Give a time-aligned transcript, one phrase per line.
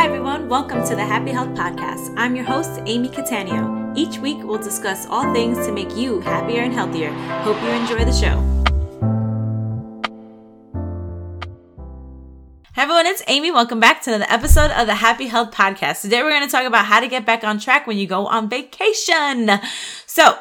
[0.00, 0.48] Hi, everyone.
[0.48, 2.14] Welcome to the Happy Health Podcast.
[2.16, 3.92] I'm your host, Amy Catania.
[3.94, 7.12] Each week, we'll discuss all things to make you happier and healthier.
[7.42, 8.40] Hope you enjoy the show.
[12.76, 13.04] Hi, everyone.
[13.04, 13.50] It's Amy.
[13.50, 16.00] Welcome back to another episode of the Happy Health Podcast.
[16.00, 18.26] Today, we're going to talk about how to get back on track when you go
[18.26, 19.50] on vacation.
[20.06, 20.34] So,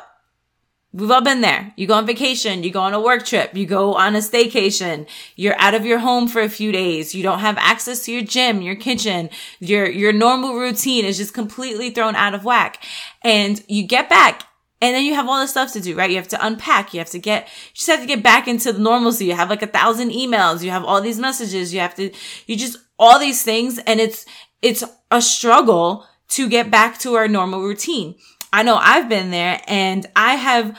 [0.91, 1.71] We've all been there.
[1.75, 5.07] You go on vacation, you go on a work trip, you go on a staycation,
[5.35, 8.23] you're out of your home for a few days, you don't have access to your
[8.23, 12.83] gym, your kitchen, your, your normal routine is just completely thrown out of whack.
[13.23, 14.49] And you get back
[14.81, 16.09] and then you have all this stuff to do, right?
[16.09, 16.93] You have to unpack.
[16.93, 19.25] You have to get, you just have to get back into the normalcy.
[19.25, 20.63] You have like a thousand emails.
[20.63, 21.73] You have all these messages.
[21.73, 22.11] You have to,
[22.47, 23.77] you just, all these things.
[23.79, 24.25] And it's,
[24.61, 28.15] it's a struggle to get back to our normal routine.
[28.51, 30.77] I know I've been there and I have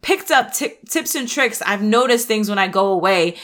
[0.00, 1.62] picked up t- tips and tricks.
[1.62, 3.36] I've noticed things when I go away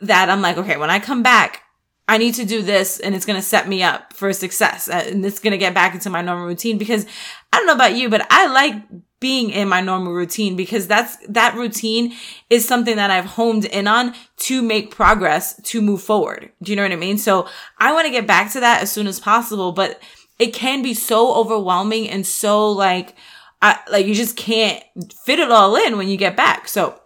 [0.00, 1.62] that I'm like, okay, when I come back,
[2.06, 5.04] I need to do this and it's going to set me up for success uh,
[5.06, 7.06] and it's going to get back into my normal routine because
[7.52, 8.74] I don't know about you, but I like
[9.20, 12.12] being in my normal routine because that's, that routine
[12.50, 16.52] is something that I've honed in on to make progress to move forward.
[16.62, 17.16] Do you know what I mean?
[17.16, 19.98] So I want to get back to that as soon as possible, but
[20.38, 23.14] it can be so overwhelming and so like,
[23.62, 24.82] I, like you just can't
[25.24, 26.68] fit it all in when you get back.
[26.68, 27.00] So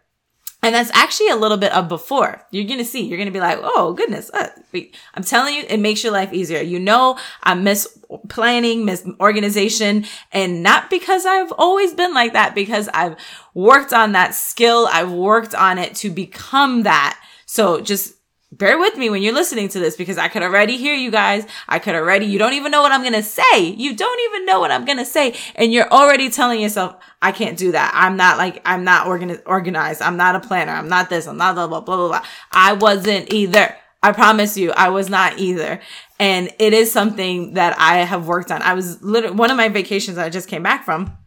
[0.68, 2.46] And that's actually a little bit of before.
[2.52, 4.30] You're going to see, you're going to be like, oh goodness.
[4.34, 4.50] Uh,
[5.14, 6.62] I'm telling you, it makes your life easier.
[6.62, 7.88] You know, I miss
[8.28, 13.16] planning, miss organization and not because I've always been like that, because I've
[13.54, 14.90] worked on that skill.
[14.92, 17.18] I've worked on it to become that.
[17.46, 18.16] So just
[18.52, 21.46] bear with me when you're listening to this because I could already hear you guys.
[21.68, 23.60] I could already, you don't even know what I'm going to say.
[23.60, 25.36] You don't even know what I'm going to say.
[25.56, 27.92] And you're already telling yourself, I can't do that.
[27.94, 30.02] I'm not like, I'm not organi- organized.
[30.02, 30.72] I'm not a planner.
[30.72, 31.28] I'm not this.
[31.28, 32.26] I'm not blah, blah, blah, blah, blah.
[32.52, 33.76] I wasn't either.
[34.02, 35.82] I promise you, I was not either.
[36.20, 38.62] And it is something that I have worked on.
[38.62, 41.18] I was literally, one of my vacations I just came back from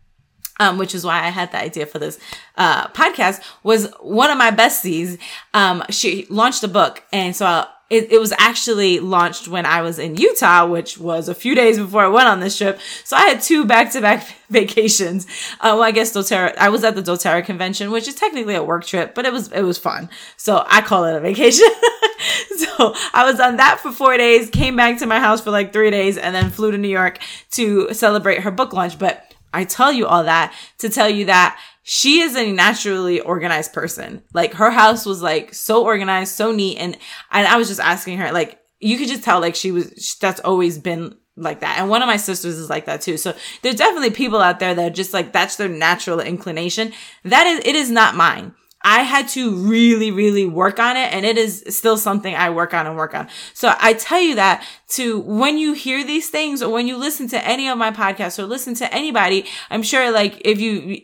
[0.60, 2.21] um, which is why I had the idea for this
[2.56, 5.19] uh, podcast, was one of my besties.
[5.54, 9.82] Um, she launched a book, and so I, it, it, was actually launched when I
[9.82, 12.78] was in Utah, which was a few days before I went on this trip.
[13.03, 15.26] So I had two back-to-back vacations.
[15.54, 18.62] Uh, well, I guess doTERRA, I was at the doTERRA convention, which is technically a
[18.62, 20.09] work trip, but it was, it was fun.
[20.37, 21.66] So I call it a vacation.
[22.59, 25.72] so I was on that for four days, came back to my house for like
[25.72, 27.19] three days, and then flew to New York
[27.53, 29.00] to celebrate her book launch.
[29.00, 33.72] But I tell you all that to tell you that she is a naturally organized
[33.72, 34.22] person.
[34.33, 36.78] Like her house was like so organized, so neat.
[36.78, 36.97] And,
[37.31, 40.41] and I was just asking her, like, you could just tell like she was, that's
[40.41, 41.78] always been like that.
[41.78, 43.16] And one of my sisters is like that too.
[43.16, 46.93] So there's definitely people out there that are just like, that's their natural inclination.
[47.25, 48.55] That is, it is not mine.
[48.83, 51.13] I had to really, really work on it.
[51.13, 53.29] And it is still something I work on and work on.
[53.53, 57.29] So I tell you that to when you hear these things or when you listen
[57.29, 61.03] to any of my podcasts or listen to anybody, I'm sure like if you,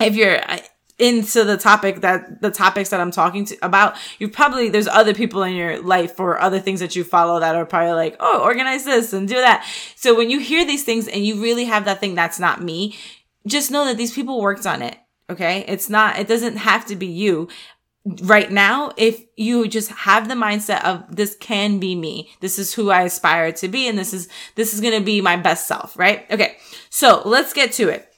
[0.00, 0.58] if you're uh,
[0.98, 5.14] into the topic that the topics that I'm talking to about, you probably, there's other
[5.14, 8.42] people in your life or other things that you follow that are probably like, oh,
[8.42, 9.66] organize this and do that.
[9.96, 12.98] So when you hear these things and you really have that thing that's not me,
[13.46, 14.98] just know that these people worked on it
[15.30, 15.64] Okay.
[15.68, 17.48] It's not, it doesn't have to be you
[18.22, 18.92] right now.
[18.96, 23.02] If you just have the mindset of this can be me, this is who I
[23.02, 23.88] aspire to be.
[23.88, 26.30] And this is, this is going to be my best self, right?
[26.30, 26.56] Okay.
[26.90, 28.12] So let's get to it.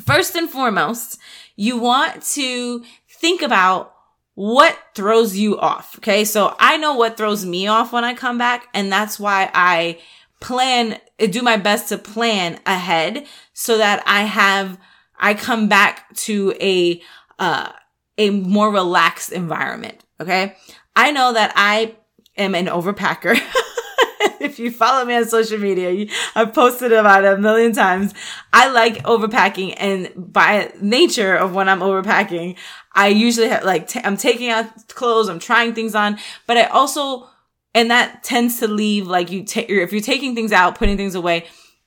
[0.00, 1.18] First and foremost,
[1.56, 3.94] you want to think about
[4.34, 5.98] what throws you off.
[5.98, 6.24] Okay.
[6.24, 8.68] So I know what throws me off when I come back.
[8.74, 9.98] And that's why I
[10.40, 14.78] plan, do my best to plan ahead so that I have
[15.18, 17.02] I come back to a,
[17.38, 17.72] uh,
[18.16, 20.04] a more relaxed environment.
[20.20, 20.56] Okay.
[20.96, 21.96] I know that I
[22.36, 23.38] am an overpacker.
[24.40, 28.14] if you follow me on social media, I've posted about it a million times.
[28.52, 32.56] I like overpacking and by nature of when I'm overpacking,
[32.92, 36.64] I usually have like, i am taking out clothes, I'm trying things on, but I
[36.64, 37.28] also,
[37.74, 41.14] and that tends to leave like you take, if you're taking things out, putting things
[41.14, 41.46] away,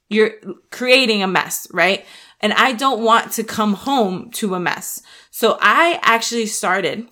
[0.10, 0.31] you're
[0.72, 2.06] creating a mess, right?
[2.41, 5.01] And I don't want to come home to a mess.
[5.29, 7.07] So I actually started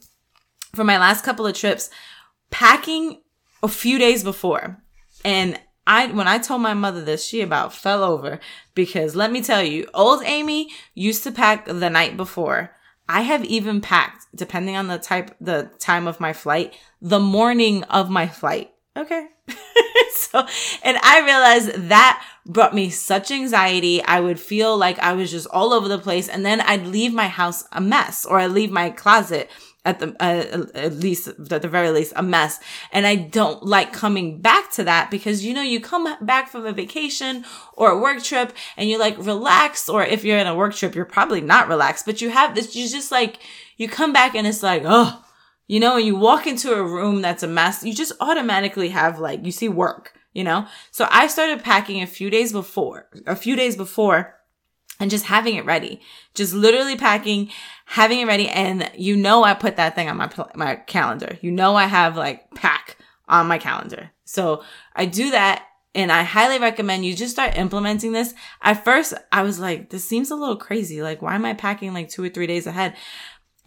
[0.74, 1.90] for my last couple of trips
[2.50, 3.22] packing
[3.62, 4.82] a few days before.
[5.24, 8.40] And I, when I told my mother this, she about fell over
[8.76, 12.76] because let me tell you, old Amy used to pack the night before.
[13.08, 17.84] I have even packed, depending on the type, the time of my flight, the morning
[17.86, 18.72] of my flight.
[18.96, 19.28] Okay.
[20.12, 20.46] so,
[20.84, 24.04] and I realized that brought me such anxiety.
[24.04, 26.28] I would feel like I was just all over the place.
[26.28, 29.50] And then I'd leave my house a mess or I'd leave my closet
[29.86, 32.60] at the uh, at least at the very least a mess
[32.92, 36.66] and i don't like coming back to that because you know you come back from
[36.66, 40.56] a vacation or a work trip and you're like relaxed or if you're in a
[40.56, 43.40] work trip you're probably not relaxed but you have this you just like
[43.78, 45.24] you come back and it's like oh
[45.70, 49.20] you know, when you walk into a room that's a mess, you just automatically have
[49.20, 50.66] like, you see work, you know?
[50.90, 54.36] So I started packing a few days before, a few days before
[55.00, 56.02] and just having it ready.
[56.34, 57.52] Just literally packing,
[57.86, 58.50] having it ready.
[58.50, 61.38] And you know, I put that thing on my, my calendar.
[61.42, 64.10] You know, I have like pack on my calendar.
[64.26, 64.64] So
[64.96, 68.34] I do that and I highly recommend you just start implementing this.
[68.64, 71.04] At first, I was like, this seems a little crazy.
[71.04, 72.96] Like, why am I packing like two or three days ahead?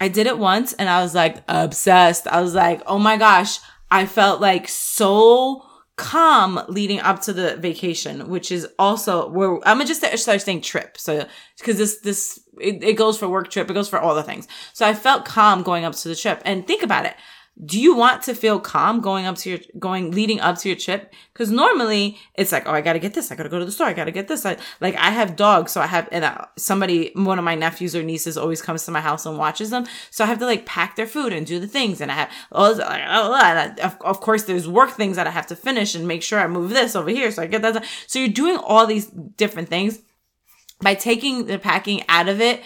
[0.03, 2.27] I did it once and I was like obsessed.
[2.27, 3.59] I was like, oh my gosh,
[3.89, 5.65] I felt like so
[5.95, 10.59] calm leading up to the vacation, which is also where I'm gonna just start saying
[10.59, 10.97] trip.
[10.97, 11.25] So,
[11.61, 13.69] cause this, this, it, it goes for work trip.
[13.69, 14.45] It goes for all the things.
[14.73, 17.15] So I felt calm going up to the trip and think about it
[17.63, 20.77] do you want to feel calm going up to your going leading up to your
[20.77, 21.13] trip?
[21.31, 23.31] Because normally it's like oh i gotta get this.
[23.31, 23.87] I gotta go to the store.
[23.87, 24.45] I gotta get this.
[24.45, 27.95] I, like i have dogs so i have and uh, somebody one of my nephews
[27.95, 29.85] or nieces always comes to my house and watches them.
[30.09, 32.31] So i have to like pack their food and do the things and i have
[32.51, 35.55] all this, like, and I, of, of course there's work things that i have to
[35.55, 38.29] finish and make sure i move this over here so i get that so you're
[38.29, 39.99] doing all these different things.
[40.81, 42.61] By taking the packing out of it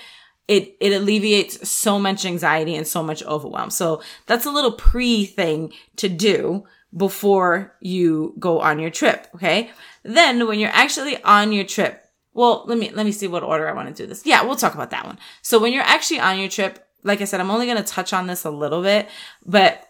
[0.48, 3.70] it it alleviates so much anxiety and so much overwhelm.
[3.70, 6.66] So that's a little pre thing to do
[6.96, 9.72] before you go on your trip, okay?
[10.04, 12.04] Then when you're actually on your trip,
[12.34, 14.26] well, let me let me see what order I want to do this.
[14.26, 15.20] Yeah, we'll talk about that one.
[15.42, 18.14] So when you're actually on your trip, like I said, I'm only going to touch
[18.14, 19.10] on this a little bit,
[19.46, 19.84] but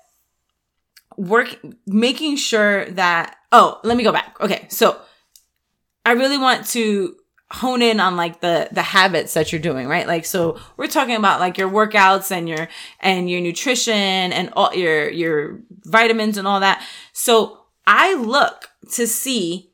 [1.18, 4.38] work making sure that oh, let me go back.
[4.42, 4.68] Okay.
[4.69, 5.00] So
[6.06, 7.15] I really want to
[7.50, 10.06] hone in on like the the habits that you're doing right?
[10.06, 12.68] Like so we're talking about like your workouts and your
[13.00, 16.86] and your nutrition and all your your vitamins and all that.
[17.14, 17.60] So
[17.90, 19.72] i look to see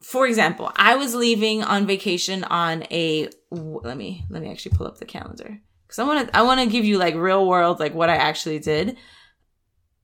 [0.00, 4.86] for example i was leaving on vacation on a let me let me actually pull
[4.86, 5.60] up the calendar.
[5.86, 8.14] Because i want to i want to give you like real world like what i
[8.14, 8.96] actually did.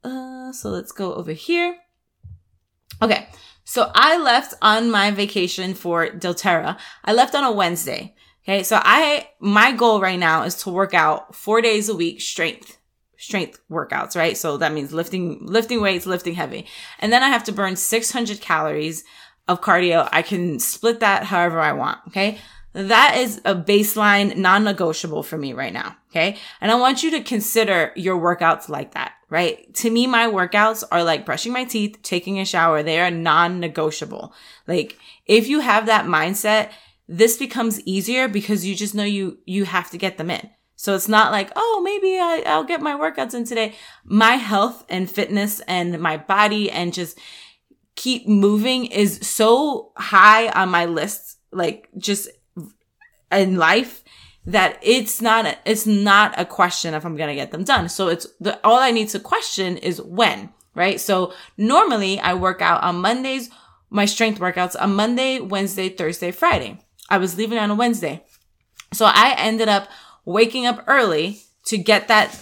[0.03, 1.77] Uh so let's go over here.
[3.01, 3.29] Okay
[3.65, 6.79] so I left on my vacation for doTERRA.
[7.05, 8.15] I left on a Wednesday.
[8.45, 8.63] Okay.
[8.63, 12.77] So I, my goal right now is to work out four days a week strength,
[13.17, 14.37] strength workouts, right?
[14.37, 16.67] So that means lifting, lifting weights, lifting heavy.
[16.99, 19.03] And then I have to burn 600 calories
[19.49, 20.09] of cardio.
[20.13, 22.01] I can split that however I want.
[22.09, 22.39] Okay.
[22.75, 25.97] That is a baseline non-negotiable for me right now.
[26.11, 26.37] Okay.
[26.61, 29.73] And I want you to consider your workouts like that, right?
[29.77, 32.83] To me, my workouts are like brushing my teeth, taking a shower.
[32.83, 34.35] They are non-negotiable.
[34.67, 36.71] Like if you have that mindset,
[37.09, 40.51] this becomes easier because you just know you, you have to get them in.
[40.75, 43.75] So it's not like, oh, maybe I, I'll get my workouts in today.
[44.05, 47.19] My health and fitness and my body and just
[47.95, 51.39] keep moving is so high on my list.
[51.53, 52.29] Like just
[53.35, 54.03] in life
[54.47, 57.89] that it's not a, it's not a question if I'm to get them done.
[57.89, 61.01] So it's the all I need to question is when, right?
[61.01, 63.51] So normally I work out on Mondays,
[63.91, 66.81] my strength workouts on Monday, Wednesday, Thursday, Friday.
[67.09, 68.25] I was leaving on a Wednesday.
[68.93, 69.89] So I ended up
[70.25, 72.39] waking up early to get that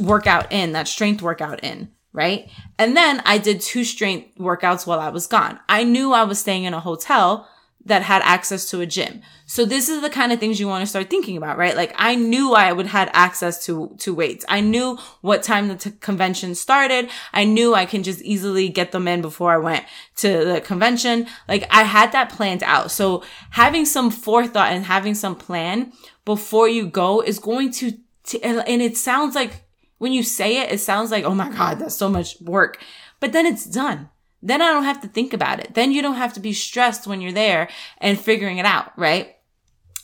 [0.00, 2.48] workout in, that strength workout in, right?
[2.78, 5.60] And then I did two strength workouts while I was gone.
[5.68, 7.48] I knew I was staying in a hotel
[7.84, 9.22] that had access to a gym.
[9.46, 11.76] So this is the kind of things you want to start thinking about, right?
[11.76, 14.44] Like I knew I would had access to, to weights.
[14.48, 17.10] I knew what time the t- convention started.
[17.32, 19.84] I knew I can just easily get them in before I went
[20.16, 21.26] to the convention.
[21.48, 22.90] Like I had that planned out.
[22.90, 25.92] So having some forethought and having some plan
[26.24, 29.64] before you go is going to, to and it sounds like
[29.98, 32.78] when you say it, it sounds like, oh my God, that's so much work.
[33.18, 34.08] But then it's done
[34.42, 35.74] then I don't have to think about it.
[35.74, 37.68] Then you don't have to be stressed when you're there
[37.98, 39.36] and figuring it out, right?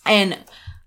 [0.07, 0.39] And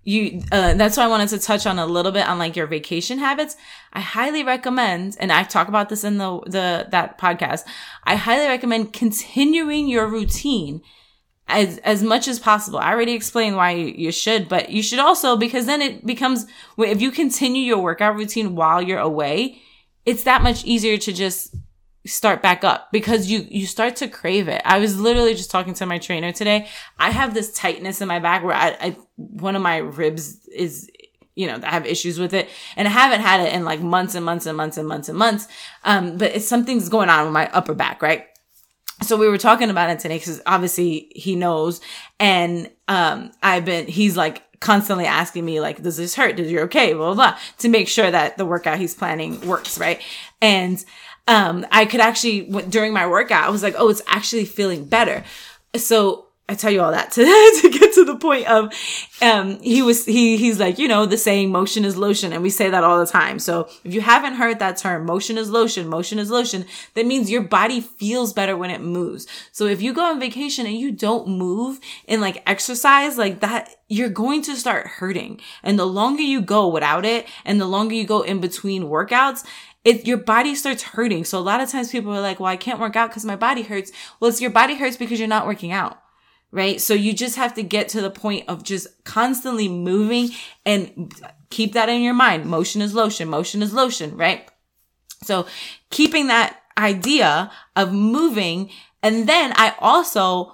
[0.04, 2.66] you uh, that's why i wanted to touch on a little bit on like your
[2.66, 3.56] vacation habits
[3.92, 7.64] i highly recommend and i talk about this in the the that podcast
[8.04, 10.82] i highly recommend continuing your routine
[11.46, 14.98] as as much as possible i already explained why you, you should but you should
[14.98, 16.46] also because then it becomes
[16.78, 19.60] if you continue your workout routine while you're away
[20.04, 21.54] it's that much easier to just
[22.04, 24.60] start back up because you you start to crave it.
[24.64, 26.68] I was literally just talking to my trainer today.
[26.98, 30.90] I have this tightness in my back where I, I one of my ribs is
[31.34, 34.14] you know, I have issues with it and I haven't had it in like months
[34.14, 35.48] and months and months and months and months.
[35.84, 38.26] Um, but it's something's going on with my upper back, right?
[39.02, 41.80] So we were talking about it today because obviously he knows
[42.20, 46.36] and, um, I've been, he's like, constantly asking me like, does this hurt?
[46.36, 46.92] Does you okay?
[46.92, 50.00] Blah, blah, blah, to make sure that the workout he's planning works, right?
[50.40, 50.84] And,
[51.26, 55.24] um, I could actually, during my workout, I was like, oh, it's actually feeling better.
[55.76, 58.74] So I tell you all that to, to get to the point of,
[59.22, 62.32] um, he was, he, he's like, you know, the saying motion is lotion.
[62.32, 63.38] And we say that all the time.
[63.38, 67.30] So if you haven't heard that term, motion is lotion, motion is lotion, that means
[67.30, 69.26] your body feels better when it moves.
[69.52, 73.76] So if you go on vacation and you don't move and like exercise like that,
[73.88, 75.40] you're going to start hurting.
[75.62, 79.44] And the longer you go without it and the longer you go in between workouts,
[79.84, 81.24] it your body starts hurting.
[81.24, 83.36] So a lot of times people are like, well, I can't work out because my
[83.36, 83.92] body hurts.
[84.20, 85.98] Well, it's your body hurts because you're not working out.
[86.50, 86.80] Right.
[86.80, 90.30] So you just have to get to the point of just constantly moving
[90.66, 91.14] and
[91.48, 92.44] keep that in your mind.
[92.44, 93.28] Motion is lotion.
[93.28, 94.16] Motion is lotion.
[94.16, 94.48] Right.
[95.22, 95.46] So
[95.90, 98.70] keeping that idea of moving.
[99.02, 100.52] And then I also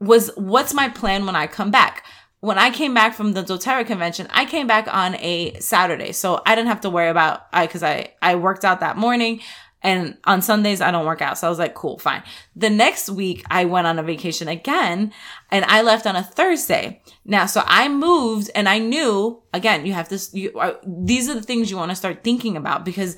[0.00, 2.04] was, what's my plan when I come back?
[2.40, 6.12] When I came back from the doTERRA convention, I came back on a Saturday.
[6.12, 9.40] So I didn't have to worry about, I, cause I, I worked out that morning
[9.82, 11.38] and on Sundays I don't work out.
[11.38, 12.22] So I was like, cool, fine.
[12.54, 15.12] The next week I went on a vacation again
[15.50, 17.02] and I left on a Thursday.
[17.24, 21.34] Now, so I moved and I knew again, you have this, you, uh, these are
[21.34, 23.16] the things you want to start thinking about because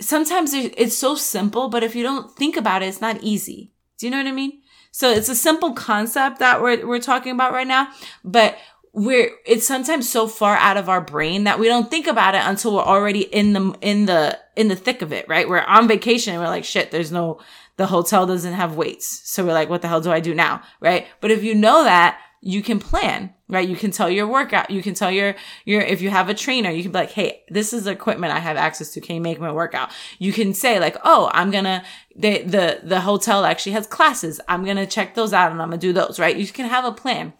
[0.00, 3.72] sometimes it's so simple, but if you don't think about it, it's not easy.
[3.98, 4.59] Do you know what I mean?
[4.90, 7.88] So it's a simple concept that we're, we're talking about right now,
[8.24, 8.58] but
[8.92, 12.42] we're, it's sometimes so far out of our brain that we don't think about it
[12.44, 15.48] until we're already in the, in the, in the thick of it, right?
[15.48, 17.40] We're on vacation and we're like, shit, there's no,
[17.76, 19.22] the hotel doesn't have weights.
[19.30, 20.62] So we're like, what the hell do I do now?
[20.80, 21.06] Right.
[21.20, 23.68] But if you know that, you can plan, right?
[23.68, 24.70] You can tell your workout.
[24.70, 27.42] You can tell your, your, if you have a trainer, you can be like, Hey,
[27.48, 29.00] this is equipment I have access to.
[29.00, 29.90] Can you make my workout?
[30.18, 34.40] You can say like, Oh, I'm gonna, the, the, the hotel actually has classes.
[34.48, 36.36] I'm going to check those out and I'm going to do those, right?
[36.36, 37.32] You can have a plan.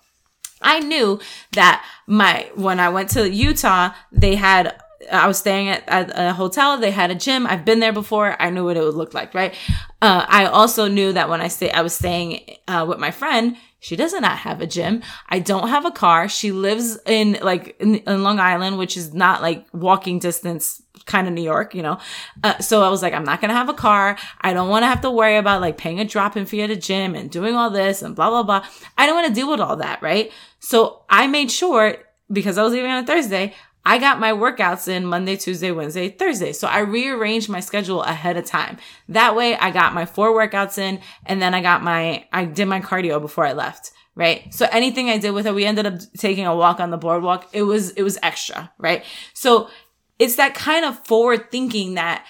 [0.62, 1.20] I knew
[1.52, 4.78] that my, when I went to Utah, they had
[5.10, 6.78] I was staying at, at, a hotel.
[6.78, 7.46] They had a gym.
[7.46, 8.36] I've been there before.
[8.40, 9.54] I knew what it would look like, right?
[10.02, 13.56] Uh, I also knew that when I stay, I was staying uh, with my friend.
[13.80, 15.02] She does not have a gym.
[15.28, 16.28] I don't have a car.
[16.28, 21.26] She lives in like in, in Long Island, which is not like walking distance, kind
[21.26, 21.98] of New York, you know.
[22.44, 24.18] Uh, so I was like, I'm not gonna have a car.
[24.42, 26.76] I don't want to have to worry about like paying a drop-in fee at a
[26.76, 28.66] gym and doing all this and blah blah blah.
[28.98, 30.30] I don't want to deal with all that, right?
[30.58, 31.96] So I made sure
[32.30, 33.54] because I was leaving on a Thursday.
[33.84, 36.52] I got my workouts in Monday, Tuesday, Wednesday, Thursday.
[36.52, 38.76] So I rearranged my schedule ahead of time.
[39.08, 42.66] That way I got my four workouts in and then I got my, I did
[42.66, 43.92] my cardio before I left.
[44.14, 44.52] Right.
[44.52, 47.48] So anything I did with it, we ended up taking a walk on the boardwalk.
[47.52, 48.70] It was, it was extra.
[48.76, 49.04] Right.
[49.32, 49.70] So
[50.18, 52.26] it's that kind of forward thinking that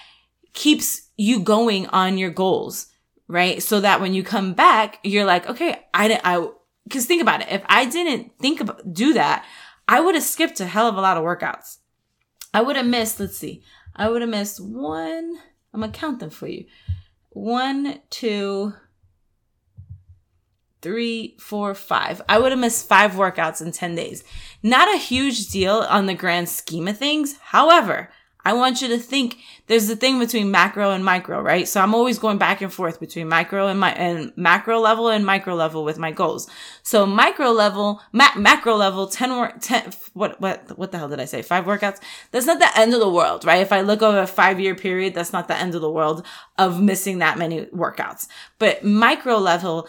[0.53, 2.87] keeps you going on your goals.
[3.27, 3.61] Right.
[3.61, 6.47] So that when you come back, you're like, okay, I didn't, I,
[6.89, 7.47] cause think about it.
[7.49, 9.45] If I didn't think about, do that,
[9.87, 11.77] I would have skipped a hell of a lot of workouts.
[12.53, 13.63] I would have missed, let's see,
[13.95, 15.37] I would have missed one,
[15.73, 16.65] I'm gonna count them for you.
[17.29, 18.73] One, two,
[20.81, 22.21] three, four, five.
[22.27, 24.23] I would have missed five workouts in 10 days.
[24.63, 27.37] Not a huge deal on the grand scheme of things.
[27.39, 28.09] However,
[28.43, 31.67] I want you to think there's the thing between macro and micro, right?
[31.67, 35.25] So I'm always going back and forth between micro and my and macro level and
[35.25, 36.49] micro level with my goals.
[36.83, 41.19] So micro level, ma- macro level, 10 work, 10, what, what, what the hell did
[41.19, 41.41] I say?
[41.41, 41.99] Five workouts?
[42.31, 43.61] That's not the end of the world, right?
[43.61, 46.25] If I look over a five year period, that's not the end of the world
[46.57, 48.27] of missing that many workouts.
[48.59, 49.87] But micro level,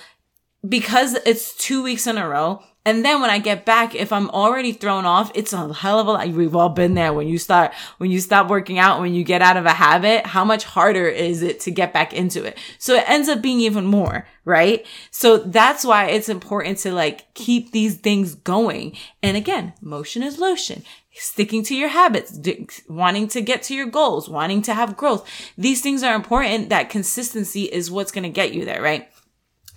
[0.68, 4.28] because it's two weeks in a row, And then when I get back, if I'm
[4.30, 6.28] already thrown off, it's a hell of a lot.
[6.28, 9.40] We've all been there when you start, when you stop working out, when you get
[9.40, 12.58] out of a habit, how much harder is it to get back into it?
[12.78, 14.84] So it ends up being even more, right?
[15.12, 18.96] So that's why it's important to like keep these things going.
[19.22, 20.82] And again, motion is lotion.
[21.14, 22.40] Sticking to your habits,
[22.88, 25.28] wanting to get to your goals, wanting to have growth.
[25.58, 26.70] These things are important.
[26.70, 29.11] That consistency is what's going to get you there, right?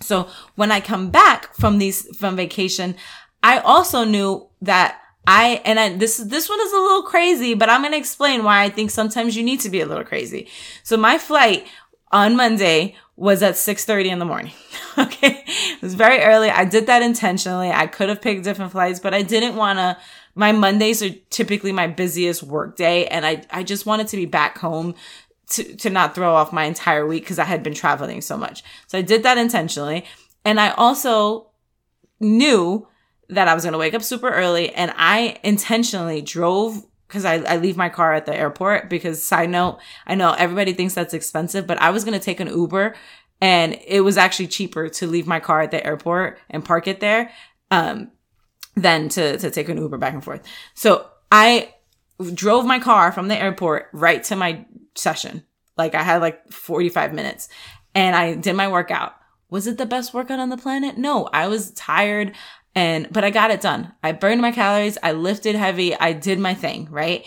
[0.00, 2.96] So when I come back from these, from vacation,
[3.42, 7.68] I also knew that I, and I, this, this one is a little crazy, but
[7.68, 10.48] I'm going to explain why I think sometimes you need to be a little crazy.
[10.82, 11.66] So my flight
[12.12, 14.52] on Monday was at 6.30 in the morning.
[14.98, 15.42] okay.
[15.46, 16.50] It was very early.
[16.50, 17.70] I did that intentionally.
[17.70, 19.96] I could have picked different flights, but I didn't want to,
[20.34, 23.06] my Mondays are typically my busiest work day.
[23.06, 24.94] And I, I just wanted to be back home
[25.50, 28.62] to, to not throw off my entire week because I had been traveling so much.
[28.86, 30.04] So I did that intentionally.
[30.44, 31.50] And I also
[32.20, 32.86] knew
[33.28, 37.34] that I was going to wake up super early and I intentionally drove because I,
[37.34, 41.14] I leave my car at the airport because side note, I know everybody thinks that's
[41.14, 42.94] expensive, but I was going to take an Uber
[43.40, 47.00] and it was actually cheaper to leave my car at the airport and park it
[47.00, 47.30] there,
[47.70, 48.10] um,
[48.74, 50.42] than to, to take an Uber back and forth.
[50.74, 51.74] So I
[52.34, 55.44] drove my car from the airport right to my session.
[55.76, 57.48] Like I had like 45 minutes
[57.94, 59.14] and I did my workout.
[59.50, 60.98] Was it the best workout on the planet?
[60.98, 62.34] No, I was tired
[62.74, 63.92] and, but I got it done.
[64.02, 64.98] I burned my calories.
[65.02, 65.94] I lifted heavy.
[65.94, 67.24] I did my thing, right?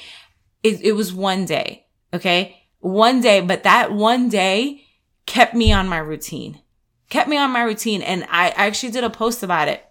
[0.64, 1.88] It, it was one day.
[2.14, 2.62] Okay.
[2.80, 4.84] One day, but that one day
[5.26, 6.62] kept me on my routine,
[7.10, 8.02] kept me on my routine.
[8.02, 9.84] And I actually did a post about it.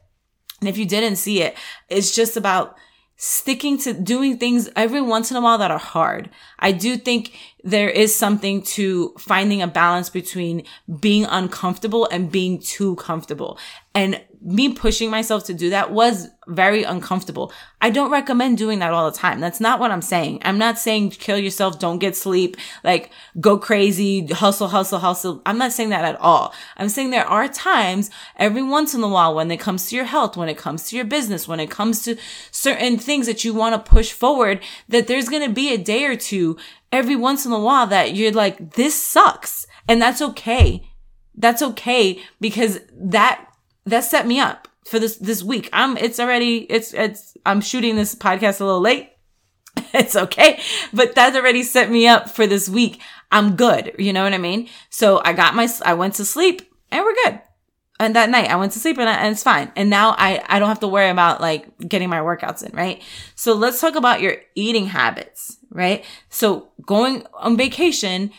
[0.60, 1.56] And if you didn't see it,
[1.88, 2.76] it's just about
[3.20, 6.30] sticking to doing things every once in a while that are hard.
[6.60, 7.32] I do think
[7.64, 10.62] there is something to finding a balance between
[11.00, 13.58] being uncomfortable and being too comfortable.
[13.92, 17.52] And me pushing myself to do that was very uncomfortable.
[17.80, 19.40] I don't recommend doing that all the time.
[19.40, 20.40] That's not what I'm saying.
[20.44, 25.42] I'm not saying kill yourself, don't get sleep, like go crazy, hustle, hustle, hustle.
[25.44, 26.54] I'm not saying that at all.
[26.76, 30.04] I'm saying there are times every once in a while when it comes to your
[30.04, 32.16] health, when it comes to your business, when it comes to
[32.50, 36.04] certain things that you want to push forward, that there's going to be a day
[36.04, 36.56] or two
[36.92, 39.66] every once in a while that you're like, this sucks.
[39.88, 40.88] And that's okay.
[41.34, 43.47] That's okay because that
[43.90, 45.68] that set me up for this this week.
[45.72, 49.12] I'm it's already it's it's I'm shooting this podcast a little late.
[49.94, 50.60] it's okay,
[50.92, 53.00] but that's already set me up for this week.
[53.30, 54.68] I'm good, you know what I mean?
[54.90, 57.40] So I got my I went to sleep and we're good.
[58.00, 59.72] And that night I went to sleep and, I, and it's fine.
[59.76, 63.02] And now I I don't have to worry about like getting my workouts in, right?
[63.34, 66.04] So let's talk about your eating habits, right?
[66.28, 68.32] So going on vacation,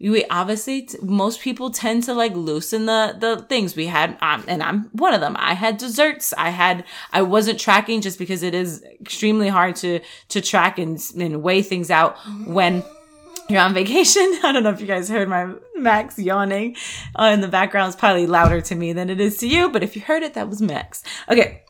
[0.00, 3.74] we obviously t- most people tend to like loosen the the things.
[3.74, 5.36] We had um, and i'm one of them.
[5.38, 6.32] I had desserts.
[6.38, 11.00] I had i wasn't tracking just because it is extremely hard to to track and,
[11.18, 12.84] and weigh things out when
[13.48, 14.22] you're on vacation.
[14.44, 16.76] I don't know if you guys heard my max yawning.
[17.18, 19.82] Uh, in the background it's probably louder to me than it is to you but
[19.82, 21.02] if you heard it that was max.
[21.28, 21.62] Okay.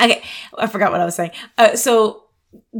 [0.00, 0.22] Okay.
[0.58, 1.30] I forgot what i was saying.
[1.58, 2.24] Uh, so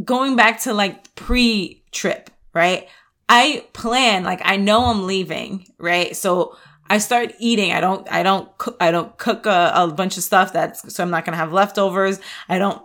[0.04, 2.88] going back to like pre-trip right
[3.34, 6.14] I plan, like I know I'm leaving, right?
[6.14, 6.54] So
[6.90, 7.72] I start eating.
[7.72, 11.02] I don't, I don't cook, I don't cook a, a bunch of stuff that's, so
[11.02, 12.20] I'm not going to have leftovers.
[12.50, 12.82] I don't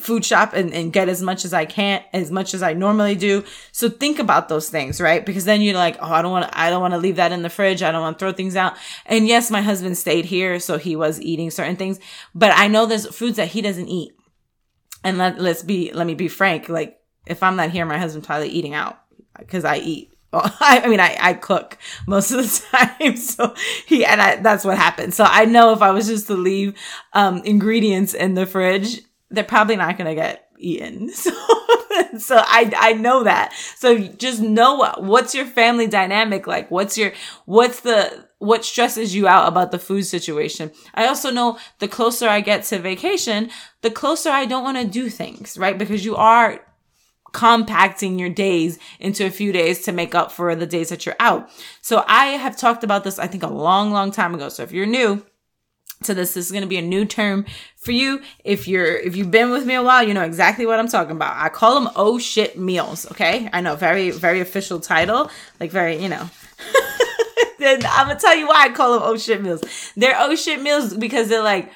[0.00, 3.14] food shop and, and get as much as I can, as much as I normally
[3.14, 3.44] do.
[3.70, 5.24] So think about those things, right?
[5.24, 7.30] Because then you're like, oh, I don't want to, I don't want to leave that
[7.30, 7.80] in the fridge.
[7.80, 8.76] I don't want to throw things out.
[9.06, 12.00] And yes, my husband stayed here, so he was eating certain things,
[12.34, 14.10] but I know there's foods that he doesn't eat.
[15.04, 16.68] And let, let's be, let me be frank.
[16.68, 18.98] Like if I'm not here, my husband's probably eating out
[19.38, 20.14] because I eat.
[20.32, 23.16] I, mean, I, I cook most of the time.
[23.16, 23.54] So
[23.86, 25.14] he, and I, that's what happened.
[25.14, 26.78] So I know if I was just to leave,
[27.14, 31.10] um, ingredients in the fridge, they're probably not going to get eaten.
[31.98, 33.52] So, so I, I know that.
[33.76, 36.70] So just know what, what's your family dynamic like?
[36.70, 37.12] What's your,
[37.44, 40.70] what's the, what stresses you out about the food situation.
[40.94, 43.50] I also know the closer I get to vacation,
[43.82, 45.76] the closer I don't want to do things, right?
[45.76, 46.60] Because you are
[47.32, 51.16] compacting your days into a few days to make up for the days that you're
[51.20, 51.50] out.
[51.82, 54.48] So I have talked about this, I think a long, long time ago.
[54.48, 55.24] So if you're new,
[56.04, 57.44] to this, this is going to be a new term
[57.76, 58.20] for you.
[58.44, 61.16] If you're, if you've been with me a while, you know exactly what I'm talking
[61.16, 61.36] about.
[61.36, 63.10] I call them oh shit meals.
[63.10, 63.48] Okay.
[63.52, 66.30] I know very, very official title, like very, you know,
[67.58, 69.62] then I'm gonna tell you why I call them oh shit meals.
[69.96, 71.70] They're oh shit meals because they're like,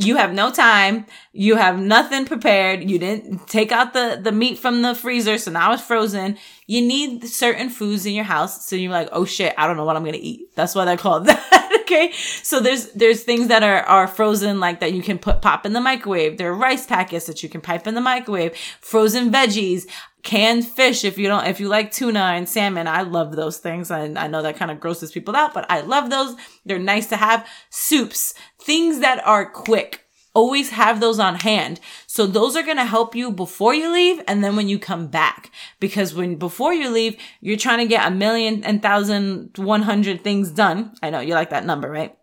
[0.00, 1.06] you have no time.
[1.32, 2.88] You have nothing prepared.
[2.88, 5.38] You didn't take out the, the meat from the freezer.
[5.38, 6.38] So now it's frozen.
[6.68, 8.64] You need certain foods in your house.
[8.64, 10.54] So you're like, oh shit, I don't know what I'm going to eat.
[10.54, 11.80] That's why they're called that.
[11.80, 12.12] okay.
[12.44, 15.72] So there's, there's things that are, are frozen like that you can put, pop in
[15.72, 16.38] the microwave.
[16.38, 19.90] There are rice packets that you can pipe in the microwave, frozen veggies,
[20.22, 23.90] canned fish if you don't if you like tuna and salmon i love those things.
[23.90, 26.36] And i know that kind of grosses people out but i love those.
[26.64, 27.46] They're nice to have.
[27.70, 30.04] Soups things that are quick.
[30.34, 31.80] Always have those on hand.
[32.06, 35.08] So those are going to help you before you leave and then when you come
[35.08, 35.50] back.
[35.80, 40.22] Because when before you leave you're trying to get a million and thousand one hundred
[40.22, 40.94] things done.
[41.02, 42.16] I know you like that number right?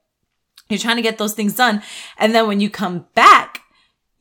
[0.69, 1.81] You're trying to get those things done.
[2.17, 3.54] And then when you come back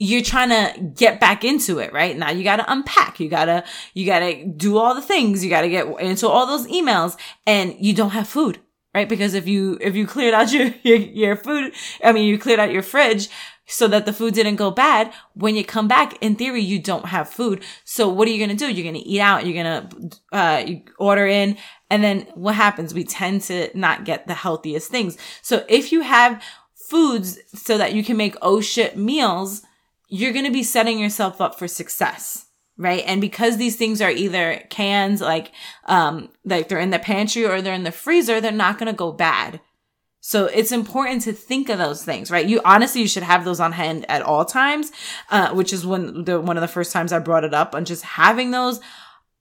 [0.04, 2.16] you're trying to get back into it, right?
[2.16, 3.20] Now you got to unpack.
[3.20, 3.64] You got to,
[3.94, 5.42] you got to do all the things.
[5.42, 8.58] You got to get into all those emails and you don't have food,
[8.94, 9.08] right?
[9.08, 12.60] Because if you, if you cleared out your, your, your food, I mean, you cleared
[12.60, 13.28] out your fridge
[13.66, 15.12] so that the food didn't go bad.
[15.32, 17.64] When you come back, in theory, you don't have food.
[17.84, 18.70] So what are you going to do?
[18.70, 19.46] You're going to eat out.
[19.46, 20.66] You're going to, uh,
[20.98, 21.56] order in.
[21.88, 22.92] And then what happens?
[22.92, 25.16] We tend to not get the healthiest things.
[25.40, 26.42] So if you have
[26.74, 29.62] foods so that you can make oh shit meals,
[30.14, 32.46] you're going to be setting yourself up for success
[32.76, 33.04] right?
[33.06, 35.52] And because these things are either cans like
[35.84, 38.96] um like they're in the pantry or they're in the freezer they're not going to
[38.96, 39.60] go bad.
[40.20, 42.46] So it's important to think of those things right?
[42.46, 44.90] You honestly you should have those on hand at all times
[45.30, 47.84] uh, which is when the one of the first times i brought it up on
[47.84, 48.80] just having those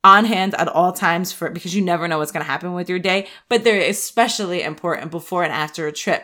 [0.04, 2.90] on hand at all times for because you never know what's going to happen with
[2.90, 6.24] your day but they're especially important before and after a trip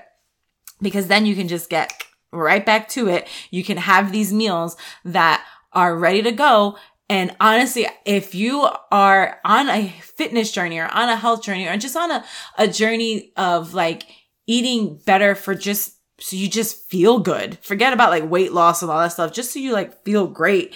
[0.82, 1.92] because then you can just get
[2.32, 3.28] right back to it.
[3.52, 6.78] You can have these meals that are ready to go.
[7.10, 11.76] And honestly, if you are on a fitness journey or on a health journey or
[11.78, 12.24] just on a,
[12.58, 14.04] a journey of like
[14.46, 18.92] eating better for just so you just feel good, forget about like weight loss and
[18.92, 20.76] all that stuff, just so you like feel great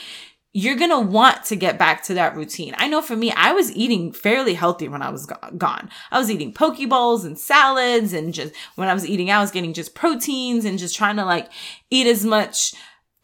[0.56, 2.76] you're going to want to get back to that routine.
[2.78, 5.26] I know for me, I was eating fairly healthy when I was
[5.58, 5.90] gone.
[6.12, 9.50] I was eating poke bowls and salads and just when I was eating, I was
[9.50, 11.52] getting just proteins and just trying to like
[11.90, 12.76] eat as much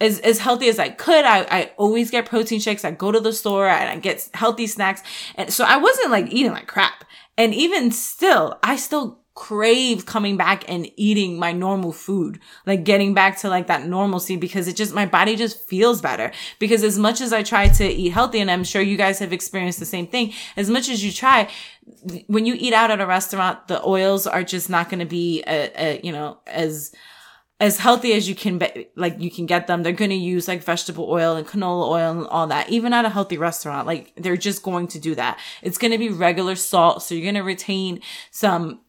[0.02, 1.24] as, as healthy as I could.
[1.24, 2.84] I, I always get protein shakes.
[2.84, 5.04] I go to the store and I get healthy snacks.
[5.36, 7.06] And so I wasn't like eating like crap.
[7.38, 13.14] And even still, I still crave coming back and eating my normal food, like getting
[13.14, 16.30] back to like that normalcy because it just, my body just feels better.
[16.60, 19.32] Because as much as I try to eat healthy, and I'm sure you guys have
[19.32, 21.50] experienced the same thing, as much as you try,
[22.28, 25.42] when you eat out at a restaurant, the oils are just not going to be,
[25.48, 26.94] a, a, you know, as,
[27.62, 29.84] as healthy as you can be, like you can get them.
[29.84, 32.70] They're going to use like vegetable oil and canola oil and all that.
[32.70, 35.40] Even at a healthy restaurant, like they're just going to do that.
[35.62, 37.04] It's going to be regular salt.
[37.04, 38.82] So you're going to retain some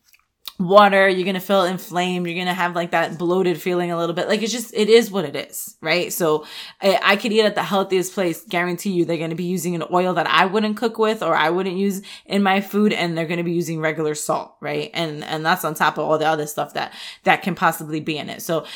[0.61, 4.29] water, you're to feel inflamed, you're to have like that bloated feeling a little bit.
[4.29, 6.13] Like it's just, it is what it is, right?
[6.13, 6.47] So
[6.83, 9.85] I, I could eat at the healthiest place, guarantee you they're to be using an
[9.91, 13.27] oil that I wouldn't cook with or I wouldn't use in my food and they're
[13.39, 14.91] to be using regular salt, right?
[14.93, 16.93] And, and that's on top of all the other stuff that,
[17.25, 18.43] that can possibly be in it.
[18.43, 18.67] So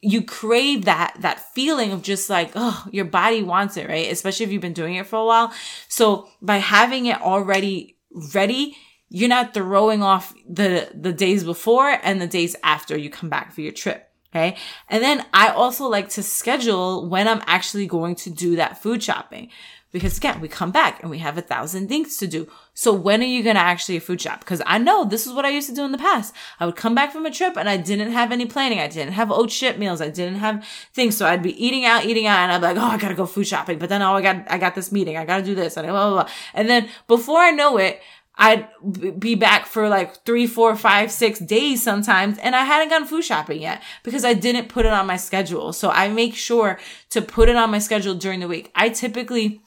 [0.00, 4.44] you crave that that feeling of just like oh your body wants it right especially
[4.44, 5.52] if you've been doing it for a while
[5.88, 7.96] so by having it already
[8.34, 8.76] ready
[9.08, 13.52] you're not throwing off the, the days before and the days after you come back
[13.52, 14.10] for your trip.
[14.34, 14.56] Okay.
[14.88, 19.02] And then I also like to schedule when I'm actually going to do that food
[19.02, 19.50] shopping.
[19.92, 22.50] Because again, we come back and we have a thousand things to do.
[22.74, 24.40] So when are you going to actually food shop?
[24.40, 26.34] Because I know this is what I used to do in the past.
[26.60, 28.78] I would come back from a trip and I didn't have any planning.
[28.78, 30.02] I didn't have oat shit meals.
[30.02, 31.16] I didn't have things.
[31.16, 33.24] So I'd be eating out, eating out, and I'd be like, oh, I gotta go
[33.24, 33.78] food shopping.
[33.78, 35.16] But then, oh, I got, I got this meeting.
[35.16, 35.78] I gotta do this.
[35.78, 36.32] And blah, blah, blah.
[36.52, 38.02] And then before I know it,
[38.38, 38.68] I'd
[39.18, 42.36] be back for like three, four, five, six days sometimes.
[42.38, 45.72] And I hadn't gone food shopping yet because I didn't put it on my schedule.
[45.72, 46.78] So I make sure
[47.10, 48.70] to put it on my schedule during the week.
[48.74, 49.62] I typically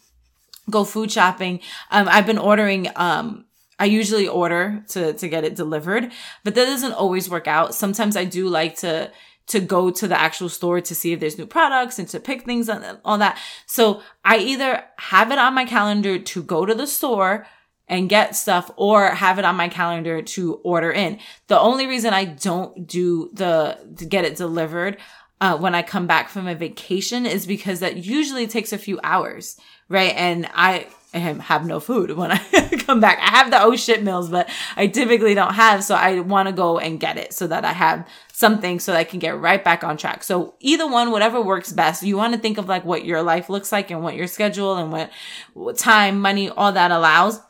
[0.70, 1.62] go food shopping.
[1.90, 3.46] Um, I've been ordering, um,
[3.80, 6.12] I usually order to, to get it delivered,
[6.44, 7.74] but that doesn't always work out.
[7.74, 9.12] Sometimes I do like to,
[9.48, 12.44] to go to the actual store to see if there's new products and to pick
[12.44, 13.40] things and all that.
[13.66, 17.48] So I either have it on my calendar to go to the store
[17.90, 21.20] and get stuff or have it on my calendar to order in.
[21.48, 24.98] The only reason I don't do the, to get it delivered,
[25.42, 29.00] uh, when I come back from a vacation is because that usually takes a few
[29.04, 30.14] hours, right?
[30.16, 32.38] And I, have no food when I
[32.86, 33.18] come back.
[33.18, 35.84] I have the oh shit meals, but I typically don't have.
[35.84, 39.00] So I want to go and get it so that I have something so that
[39.00, 40.24] I can get right back on track.
[40.24, 42.04] So either one, whatever works best.
[42.04, 44.76] You want to think of like what your life looks like and what your schedule
[44.76, 45.10] and what,
[45.56, 47.42] what time, money, all that allows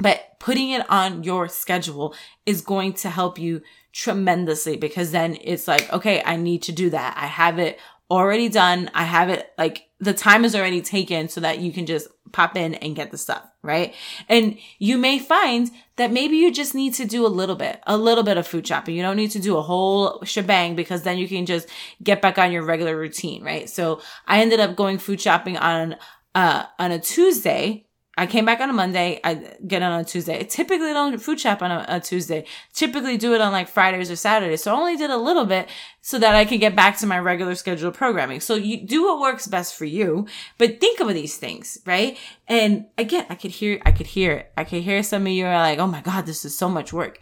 [0.00, 2.14] but putting it on your schedule
[2.46, 6.90] is going to help you tremendously because then it's like, okay, I need to do
[6.90, 7.16] that.
[7.16, 7.78] I have it
[8.10, 8.90] already done.
[8.94, 12.56] I have it like the time is already taken so that you can just pop
[12.56, 13.94] in and get the stuff, right?
[14.28, 17.96] And you may find that maybe you just need to do a little bit, a
[17.96, 18.96] little bit of food shopping.
[18.96, 21.68] You don't need to do a whole shebang because then you can just
[22.02, 23.68] get back on your regular routine, right?
[23.68, 25.96] So I ended up going food shopping on,
[26.34, 29.20] uh, on a Tuesday I came back on a Monday.
[29.24, 30.38] I get on a Tuesday.
[30.38, 32.44] I typically don't food shop on a, a, Tuesday.
[32.74, 34.62] Typically do it on like Fridays or Saturdays.
[34.62, 35.68] So I only did a little bit
[36.02, 38.40] so that I can get back to my regular scheduled programming.
[38.40, 40.26] So you do what works best for you,
[40.58, 42.18] but think of these things, right?
[42.46, 44.48] And again, I could hear, I could hear.
[44.58, 46.92] I could hear some of you are like, Oh my God, this is so much
[46.92, 47.18] work.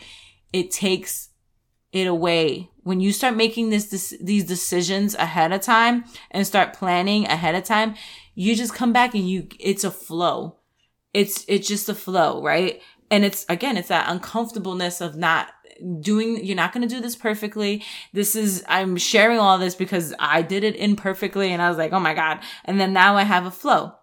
[0.53, 1.29] It takes
[1.93, 2.69] it away.
[2.83, 7.55] When you start making this, this these decisions ahead of time and start planning ahead
[7.55, 7.95] of time,
[8.35, 10.57] you just come back and you, it's a flow
[11.15, 12.81] it's it's just a flow, right?
[13.11, 15.49] And it's again, it's that uncomfortableness of not
[16.01, 17.83] doing you're not going to do this perfectly.
[18.13, 21.95] This is i'm sharing all this because i did it imperfectly and i was like
[21.95, 22.41] oh my god.
[22.67, 23.95] And then now i have a flow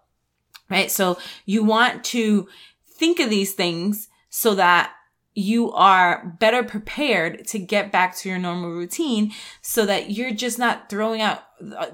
[0.70, 0.90] right?
[0.90, 2.48] So you want to
[2.86, 4.92] think of these things so that
[5.34, 10.58] you are better prepared to get back to your normal routine so that you're just
[10.58, 11.44] not throwing out
[11.76, 11.86] uh,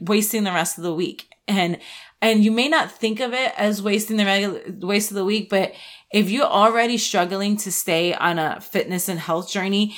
[0.00, 1.78] wasting the rest of the week and
[2.20, 5.50] and you may not think of it as wasting the regular waste of the week,
[5.50, 5.72] but
[6.12, 9.96] if you're already struggling to stay on a fitness and health journey,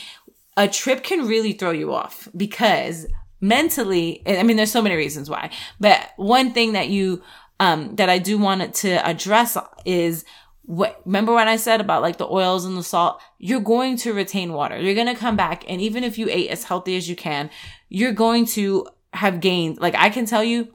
[0.57, 3.07] a trip can really throw you off because
[3.41, 7.23] mentally, I mean, there's so many reasons why, but one thing that you,
[7.61, 10.25] um, that I do want to address is
[10.63, 13.21] what, remember when I said about like the oils and the salt?
[13.39, 14.79] You're going to retain water.
[14.81, 15.65] You're going to come back.
[15.69, 17.51] And even if you ate as healthy as you can,
[17.91, 20.74] you're going to have gained, like I can tell you,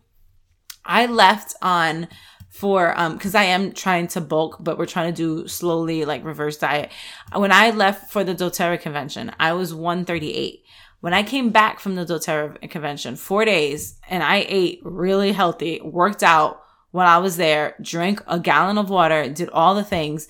[0.86, 2.08] I left on
[2.50, 6.24] for um because I am trying to bulk, but we're trying to do slowly like
[6.24, 6.92] reverse diet.
[7.34, 10.64] When I left for the doTERRA convention, I was 138.
[11.02, 15.80] When I came back from the doTERRA convention, four days, and I ate really healthy,
[15.82, 16.62] worked out
[16.92, 20.28] while I was there, drank a gallon of water, did all the things,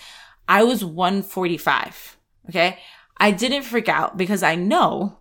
[0.48, 2.18] I was 145.
[2.50, 2.80] Okay.
[3.18, 5.20] I didn't freak out because I know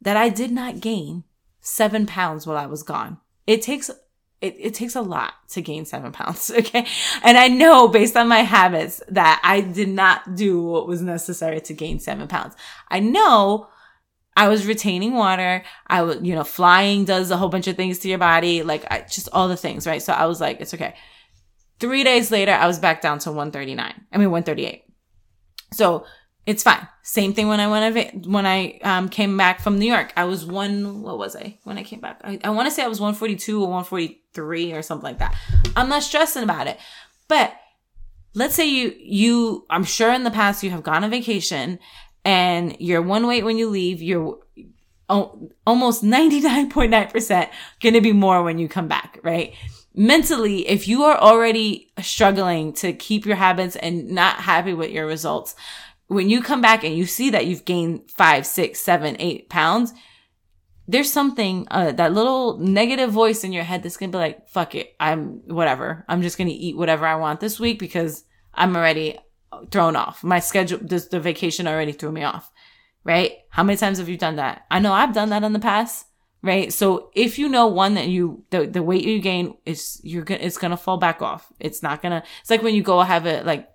[0.00, 1.24] that I did not gain
[1.60, 3.18] seven pounds while I was gone.
[3.46, 3.90] It takes
[4.42, 6.50] it, it takes a lot to gain seven pounds.
[6.62, 6.86] Okay.
[7.24, 11.60] And I know based on my habits that I did not do what was necessary
[11.62, 12.54] to gain seven pounds.
[12.88, 13.68] I know
[14.36, 15.64] I was retaining water.
[15.86, 18.84] I was, you know, flying does a whole bunch of things to your body, like
[18.90, 20.00] I, just all the things, right?
[20.00, 20.94] So I was like, it's okay.
[21.80, 24.06] Three days later, I was back down to 139.
[24.12, 24.84] I mean, 138.
[25.72, 26.06] So
[26.44, 26.88] it's fine.
[27.02, 30.12] Same thing when I went when I um, came back from New York.
[30.16, 31.02] I was one.
[31.02, 32.20] What was I when I came back?
[32.24, 35.36] I, I want to say I was 142 or 143 or something like that.
[35.76, 36.78] I'm not stressing about it.
[37.28, 37.54] But
[38.34, 41.78] let's say you you I'm sure in the past you have gone on vacation
[42.24, 44.02] and you're one weight when you leave.
[44.02, 44.38] You're
[45.08, 47.48] almost 99.9%
[47.80, 49.54] going to be more when you come back, right?
[49.94, 55.06] Mentally, if you are already struggling to keep your habits and not happy with your
[55.06, 55.54] results,
[56.08, 59.92] when you come back and you see that you've gained five, six, seven, eight pounds,
[60.88, 64.74] there's something, uh, that little negative voice in your head that's gonna be like, fuck
[64.74, 64.94] it.
[65.00, 66.04] I'm whatever.
[66.08, 69.18] I'm just gonna eat whatever I want this week because I'm already
[69.70, 70.22] thrown off.
[70.24, 72.50] My schedule, this, the vacation already threw me off.
[73.04, 73.32] Right?
[73.50, 74.62] How many times have you done that?
[74.70, 76.06] I know I've done that in the past.
[76.44, 76.72] Right?
[76.72, 80.40] So if you know one that you, the, the weight you gain is, you're gonna,
[80.40, 81.52] it's gonna fall back off.
[81.60, 83.68] It's not gonna, it's like when you go have it like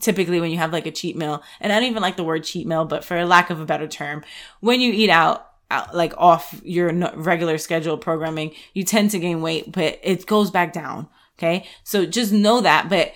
[0.00, 2.44] typically when you have like a cheat meal, and I don't even like the word
[2.44, 4.24] cheat meal, but for lack of a better term,
[4.60, 5.46] when you eat out,
[5.92, 10.72] like off your regular schedule programming, you tend to gain weight, but it goes back
[10.72, 11.08] down.
[11.38, 11.66] Okay.
[11.84, 13.12] So just know that, but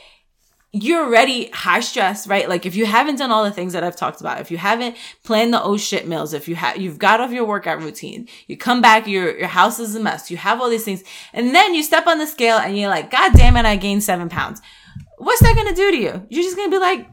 [0.73, 2.49] you're already high stress, right?
[2.49, 4.97] Like if you haven't done all the things that I've talked about, if you haven't
[5.25, 8.57] planned the oh shit meals, if you have, you've got off your workout routine, you
[8.57, 11.75] come back, your, your house is a mess, you have all these things, and then
[11.75, 14.61] you step on the scale and you're like, God damn it, I gained seven pounds
[15.21, 16.27] what's that gonna do to you?
[16.31, 17.09] You're just gonna be like,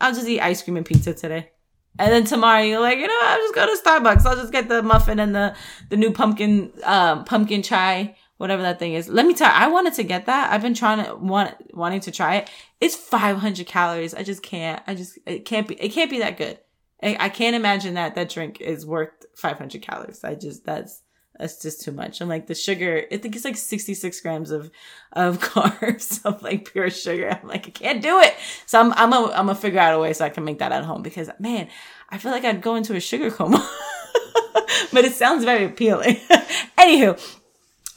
[0.00, 1.50] I'll just eat ice cream and pizza today.
[1.98, 4.26] And then tomorrow you're like, you know, I'll just go to Starbucks.
[4.26, 5.54] I'll just get the muffin and the
[5.90, 9.08] the new pumpkin um, pumpkin chai, whatever that thing is.
[9.08, 10.52] Let me tell you, I wanted to get that.
[10.52, 12.50] I've been trying to want wanting to try it.
[12.80, 14.14] It's 500 calories.
[14.14, 14.82] I just can't.
[14.86, 15.74] I just it can't be.
[15.74, 16.58] It can't be that good.
[17.02, 20.24] I, I can't imagine that that drink is worth 500 calories.
[20.24, 21.02] I just that's
[21.38, 22.20] that's just too much.
[22.20, 23.04] I'm like the sugar.
[23.10, 24.70] I think it's like 66 grams of
[25.12, 27.30] of carbs of like pure sugar.
[27.30, 28.34] I'm like I can't do it.
[28.66, 30.72] So I'm I'm a, I'm gonna figure out a way so I can make that
[30.72, 31.68] at home because man,
[32.08, 33.58] I feel like I'd go into a sugar coma.
[34.92, 36.16] but it sounds very appealing.
[36.78, 37.18] Anywho,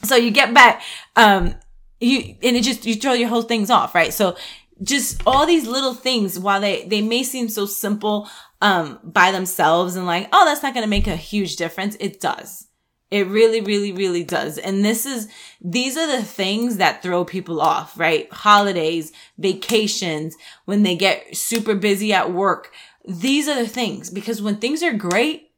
[0.04, 0.82] so you get back,
[1.16, 1.54] um,
[2.00, 4.12] you and it just you throw your whole things off, right?
[4.12, 4.36] So
[4.82, 8.28] just all these little things, while they they may seem so simple,
[8.62, 11.96] um, by themselves and like, oh, that's not going to make a huge difference.
[12.00, 12.66] It does.
[13.10, 14.56] It really, really, really does.
[14.56, 15.28] And this is,
[15.60, 18.32] these are the things that throw people off, right?
[18.32, 22.72] Holidays, vacations, when they get super busy at work.
[23.04, 25.50] These are the things because when things are great,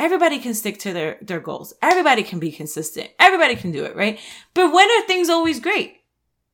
[0.00, 1.74] everybody can stick to their, their goals.
[1.80, 3.10] Everybody can be consistent.
[3.20, 4.18] Everybody can do it, right?
[4.52, 6.00] But when are things always great?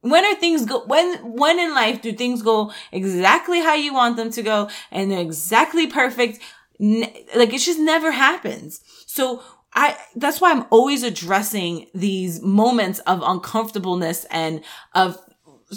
[0.02, 4.16] When are things go, when, when in life do things go exactly how you want
[4.16, 6.40] them to go and they're exactly perfect?
[6.78, 8.80] Like it just never happens.
[9.06, 9.42] So
[9.74, 14.62] I, that's why I'm always addressing these moments of uncomfortableness and
[14.94, 15.18] of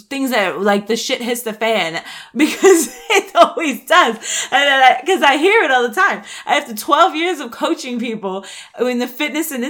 [0.03, 2.03] things that like the shit hits the fan
[2.35, 4.15] because it always does.
[4.15, 6.23] Because I, I, hear it all the time.
[6.45, 8.45] After 12 years of coaching people
[8.79, 9.65] in the fitness and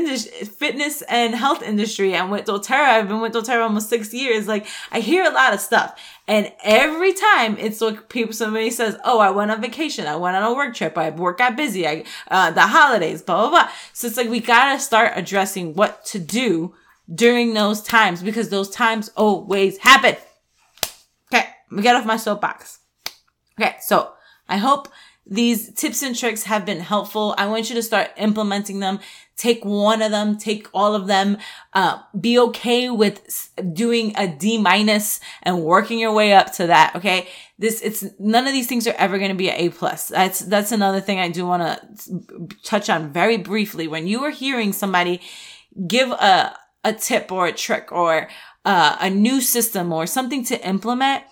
[0.48, 4.48] fitness and health industry, and with doTERRA, I've been with doTERRA almost six years.
[4.48, 6.00] Like I hear a lot of stuff.
[6.28, 10.08] And every time it's like people, somebody says, Oh, I went on vacation.
[10.08, 10.98] I went on a work trip.
[10.98, 11.88] I work got busy.
[11.88, 13.70] I, uh, the holidays, blah, blah, blah.
[13.94, 16.74] So it's like, we gotta start addressing what to do
[17.13, 20.15] during those times because those times always happen.
[21.34, 22.80] Okay, we get off my soapbox.
[23.60, 24.13] Okay, so
[24.50, 24.89] I hope
[25.28, 27.34] these tips and tricks have been helpful.
[27.38, 29.00] I want you to start implementing them.
[29.38, 31.38] Take one of them, take all of them.
[31.74, 36.96] Uh, be okay with doing a D minus and working your way up to that.
[36.96, 37.28] Okay.
[37.58, 40.10] This, it's none of these things are ever going to be an A plus.
[40.10, 43.88] That's, that's another thing I do want to touch on very briefly.
[43.88, 45.22] When you are hearing somebody
[45.88, 48.30] give a, a tip or a trick or
[48.63, 51.24] uh, a new system or something to implement,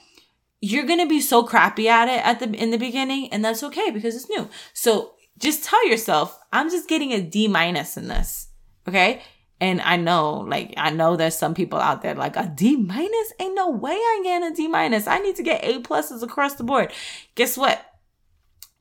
[0.60, 3.92] you're to be so crappy at it at the in the beginning and that's okay
[3.92, 4.50] because it's new.
[4.74, 8.50] So just tell yourself, I'm just getting a D minus in this.
[8.88, 9.22] Okay?
[9.60, 13.34] And I know, like, I know there's some people out there like a D minus?
[13.40, 15.08] Ain't no way I'm getting a D minus.
[15.08, 16.92] I need to get A pluses across the board.
[17.36, 17.86] Guess what?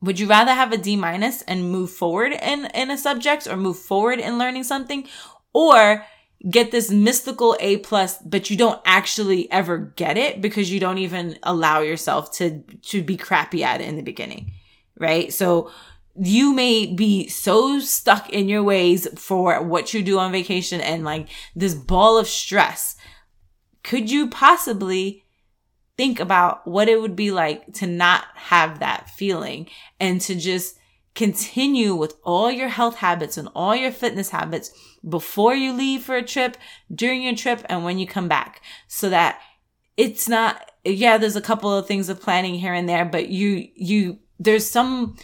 [0.00, 3.56] Would you rather have a D minus and move forward in, in a subject or
[3.56, 5.06] move forward in learning something?
[5.52, 6.04] Or
[6.48, 10.98] get this mystical A plus, but you don't actually ever get it because you don't
[10.98, 14.52] even allow yourself to, to be crappy at it in the beginning.
[14.98, 15.32] Right?
[15.32, 15.70] So
[16.14, 21.04] you may be so stuck in your ways for what you do on vacation and
[21.04, 22.96] like this ball of stress.
[23.82, 25.24] Could you possibly
[25.96, 29.68] think about what it would be like to not have that feeling
[30.00, 30.78] and to just
[31.14, 34.72] continue with all your health habits and all your fitness habits
[35.08, 36.56] before you leave for a trip,
[36.94, 39.40] during your trip, and when you come back so that
[39.96, 43.68] it's not, yeah, there's a couple of things of planning here and there, but you,
[43.74, 45.16] you, there's some,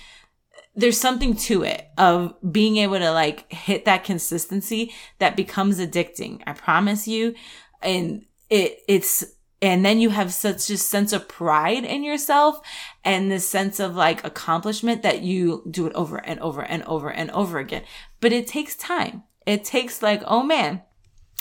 [0.75, 6.41] there's something to it of being able to like hit that consistency that becomes addicting.
[6.47, 7.35] I promise you.
[7.83, 9.25] And it, it's,
[9.61, 12.61] and then you have such a sense of pride in yourself
[13.05, 17.11] and this sense of like accomplishment that you do it over and over and over
[17.11, 17.83] and over again.
[18.21, 19.25] But it takes time.
[19.49, 20.83] It takes like, oh man.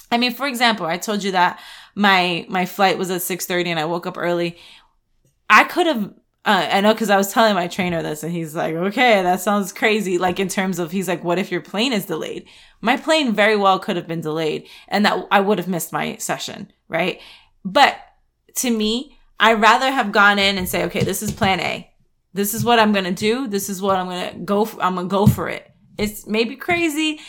[0.10, 1.60] I mean, for example, I told you that
[1.94, 4.58] my, my flight was at 6.30 and I woke up early.
[5.50, 6.14] I could have
[6.46, 9.42] uh, I know because I was telling my trainer this and he's like, okay, that
[9.42, 10.18] sounds crazy.
[10.18, 12.48] Like in terms of, he's like, what if your plane is delayed?
[12.80, 16.16] My plane very well could have been delayed and that I would have missed my
[16.16, 17.20] session, right?
[17.66, 17.98] But
[18.56, 21.92] to me, I rather have gone in and say, okay, this is plan A.
[22.34, 23.50] This is what I'm going to do.
[23.50, 24.82] This is what I'm going to go for.
[24.82, 25.70] I'm going to go for it.
[25.98, 27.20] It's maybe crazy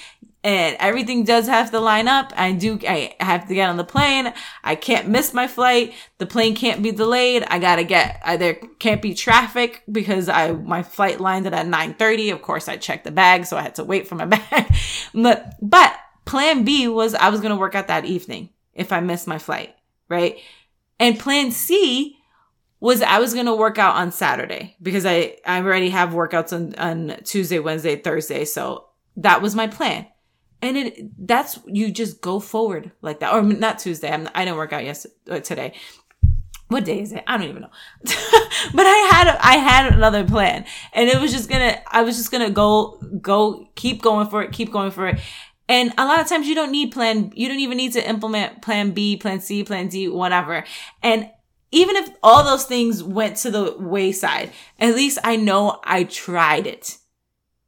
[0.48, 2.32] and everything does have to line up.
[2.34, 4.32] I do, I have to get on the plane.
[4.64, 5.92] I can't miss my flight.
[6.16, 7.44] The plane can't be delayed.
[7.48, 12.32] I gotta get, I, there can't be traffic because I, my flight landed at 9.30.
[12.32, 14.74] Of course, I checked the bag, so I had to wait for my bag.
[15.12, 19.26] but, but plan B was I was gonna work out that evening if I missed
[19.26, 19.76] my flight,
[20.08, 20.38] right?
[20.98, 22.16] And plan C
[22.80, 26.52] was I was going to work out on Saturday because I, I already have workouts
[26.52, 28.44] on, on Tuesday, Wednesday, Thursday.
[28.44, 30.06] So that was my plan.
[30.60, 33.32] And it, that's, you just go forward like that.
[33.32, 34.10] Or not Tuesday.
[34.10, 35.74] I'm, I didn't work out yesterday, uh, today.
[36.68, 37.24] What day is it?
[37.26, 37.70] I don't even know.
[38.02, 42.30] but I had, I had another plan and it was just gonna, I was just
[42.30, 45.20] gonna go, go, keep going for it, keep going for it.
[45.68, 48.62] And a lot of times you don't need plan, you don't even need to implement
[48.62, 50.64] plan B, plan C, plan D, whatever.
[51.02, 51.30] And
[51.70, 56.66] even if all those things went to the wayside, at least I know I tried
[56.66, 56.98] it.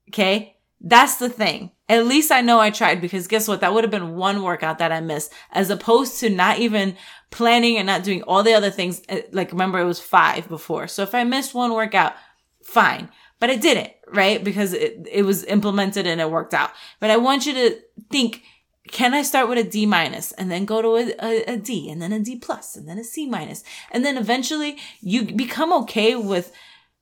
[0.09, 0.57] Okay.
[0.81, 1.73] That's the thing.
[1.89, 3.61] At least I know I tried because guess what?
[3.61, 6.97] That would have been one workout that I missed as opposed to not even
[7.31, 9.03] planning and not doing all the other things.
[9.09, 10.89] Eh, like remember it was five before.
[10.89, 12.15] So if I missed one workout,
[12.63, 14.45] fine but I didn't, right?
[14.45, 16.71] Because it, it was implemented and it worked out.
[17.01, 17.79] But I want you to
[18.11, 18.45] think,
[18.89, 21.91] can I start with a D minus and then go to a, a, a D
[21.91, 23.65] and then a D plus and then a C minus?
[23.91, 26.53] And then eventually you become okay with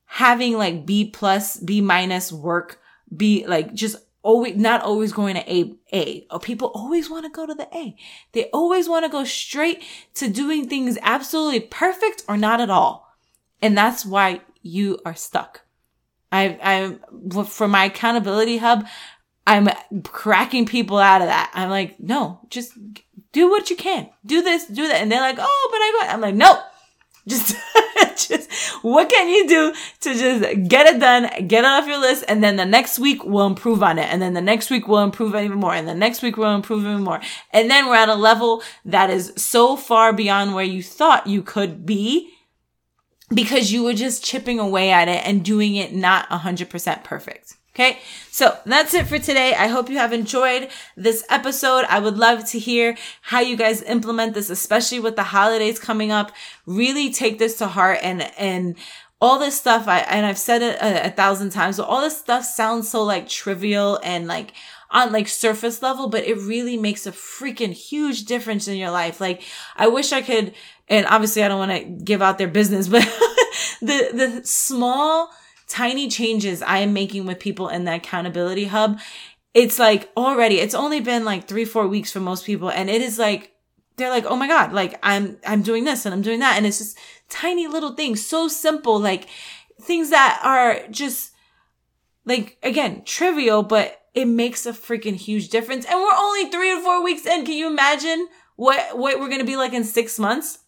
[0.05, 2.81] having like B plus, B minus work,
[3.15, 6.27] be like just always not always going to A A.
[6.31, 7.97] Or people always want to go to the A.
[8.33, 9.83] They always want to go straight
[10.15, 13.09] to doing things absolutely perfect or not at all.
[13.63, 15.63] And that's why you are stuck.
[16.31, 18.87] I I for my accountability hub,
[19.47, 19.69] I'm
[20.05, 21.51] cracking people out of that.
[21.55, 22.73] I'm like, no, just
[23.33, 24.11] do what you can.
[24.27, 25.01] Do this, do that.
[25.01, 26.61] And they're like, oh, but I got, I'm like, no,
[27.29, 27.57] just,
[28.29, 28.51] just,
[28.83, 32.43] what can you do to just get it done, get it off your list, and
[32.43, 34.13] then the next week we'll improve on it.
[34.13, 35.75] And then the next week we'll improve even more.
[35.75, 37.21] And the next week we'll improve even more.
[37.53, 41.43] And then we're at a level that is so far beyond where you thought you
[41.43, 42.31] could be
[43.33, 47.58] because you were just chipping away at it and doing it not 100% perfect.
[47.79, 48.01] Okay.
[48.33, 49.55] So that's it for today.
[49.55, 51.85] I hope you have enjoyed this episode.
[51.89, 56.11] I would love to hear how you guys implement this, especially with the holidays coming
[56.11, 56.33] up.
[56.67, 58.75] Really take this to heart and, and
[59.21, 59.87] all this stuff.
[59.87, 63.05] I, and I've said it a, a thousand times, but all this stuff sounds so
[63.05, 64.55] like trivial and like,
[64.91, 69.21] on like surface level, but it really makes a freaking huge difference in your life.
[69.21, 69.43] Like
[69.77, 70.53] I wish I could,
[70.89, 73.03] and obviously I don't want to give out their business, but
[73.81, 75.31] the, the small
[75.69, 78.99] tiny changes I am making with people in the accountability hub,
[79.55, 82.71] it's like already, it's only been like three, four weeks for most people.
[82.71, 83.53] And it is like,
[83.97, 86.57] they're like, oh my God, like I'm, I'm doing this and I'm doing that.
[86.57, 86.99] And it's just
[87.29, 89.29] tiny little things, so simple, like
[89.81, 91.33] things that are just
[92.25, 95.85] like, again, trivial, but it makes a freaking huge difference.
[95.85, 97.45] And we're only three or four weeks in.
[97.45, 100.59] Can you imagine what, what we're going to be like in six months?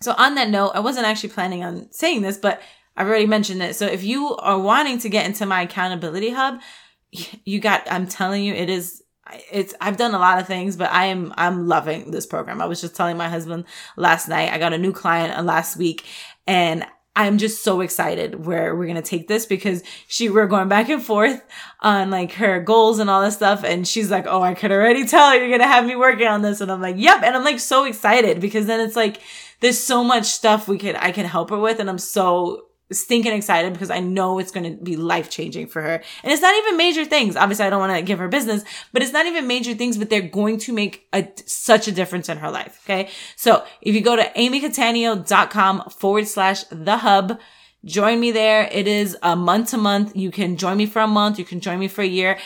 [0.00, 2.60] So on that note, I wasn't actually planning on saying this, but
[2.96, 3.76] I've already mentioned it.
[3.76, 6.60] So if you are wanting to get into my accountability hub,
[7.44, 9.02] you got, I'm telling you, it is,
[9.50, 12.60] it's, I've done a lot of things, but I am, I'm loving this program.
[12.60, 13.64] I was just telling my husband
[13.96, 16.04] last night, I got a new client uh, last week
[16.46, 16.84] and
[17.16, 20.88] I'm just so excited where we're going to take this because she, we're going back
[20.88, 21.40] and forth
[21.80, 23.62] on like her goals and all this stuff.
[23.62, 26.42] And she's like, Oh, I could already tell you're going to have me working on
[26.42, 26.60] this.
[26.60, 27.22] And I'm like, yep.
[27.22, 29.20] And I'm like so excited because then it's like,
[29.60, 31.78] there's so much stuff we could, I can help her with.
[31.78, 35.80] And I'm so stinking excited because I know it's going to be life changing for
[35.82, 36.02] her.
[36.22, 37.36] And it's not even major things.
[37.36, 40.10] Obviously, I don't want to give her business, but it's not even major things, but
[40.10, 42.80] they're going to make a, such a difference in her life.
[42.84, 43.10] Okay.
[43.36, 47.40] So if you go to amycattaneo.com forward slash the hub,
[47.84, 48.68] join me there.
[48.70, 50.14] It is a month to month.
[50.14, 51.38] You can join me for a month.
[51.38, 52.38] You can join me for a year.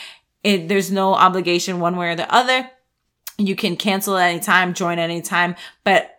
[0.43, 2.69] It, there's no obligation one way or the other.
[3.37, 6.15] You can cancel at any time, join at any time, but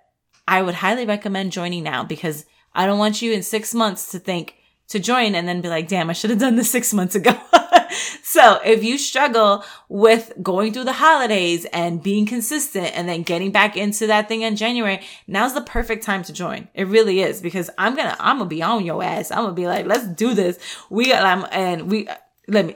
[0.49, 4.19] I would highly recommend joining now because I don't want you in six months to
[4.19, 4.55] think
[4.91, 7.39] to join and then be like, damn, I should have done this six months ago.
[8.23, 13.53] so if you struggle with going through the holidays and being consistent and then getting
[13.53, 16.69] back into that thing in January, now's the perfect time to join.
[16.75, 19.31] It really is because I'm gonna, I'm gonna be on your ass.
[19.31, 20.59] I'm gonna be like, let's do this.
[20.91, 22.09] We, um, and we,
[22.49, 22.75] let me,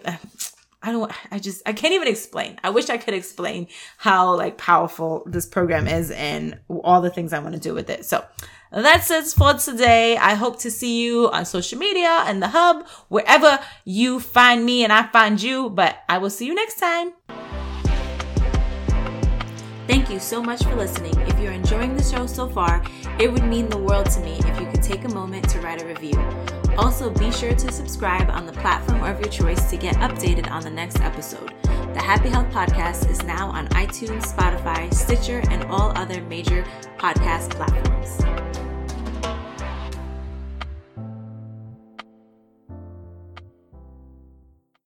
[0.84, 2.60] I don't, I just, I can't even explain.
[2.62, 3.66] I wish I could explain
[3.96, 7.90] how like powerful this program is and all the things I want to do with
[7.90, 8.04] it.
[8.04, 8.24] So
[8.82, 10.16] that's it for today.
[10.16, 14.82] I hope to see you on social media and the hub, wherever you find me
[14.82, 15.70] and I find you.
[15.70, 17.12] But I will see you next time.
[19.86, 21.14] Thank you so much for listening.
[21.28, 22.82] If you're enjoying the show so far,
[23.18, 25.82] it would mean the world to me if you could take a moment to write
[25.82, 26.18] a review.
[26.78, 30.62] Also, be sure to subscribe on the platform of your choice to get updated on
[30.62, 31.52] the next episode.
[31.62, 36.64] The Happy Health Podcast is now on iTunes, Spotify, Stitcher, and all other major
[36.98, 38.53] podcast platforms.